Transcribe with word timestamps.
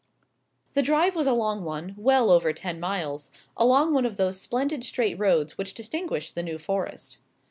The 0.73 0.81
drive 0.81 1.15
was 1.15 1.27
a 1.27 1.33
long 1.33 1.63
one, 1.63 1.93
well 1.95 2.31
over 2.31 2.53
ten 2.53 2.79
miles, 2.79 3.29
along 3.55 3.93
one 3.93 4.03
of 4.07 4.17
those 4.17 4.41
splendid 4.41 4.83
straight 4.83 5.19
roads 5.19 5.59
which 5.59 5.75
distinguish 5.75 6.31
the 6.31 6.41
New 6.41 6.57
Forest. 6.57 7.19